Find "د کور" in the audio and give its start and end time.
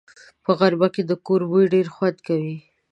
1.05-1.41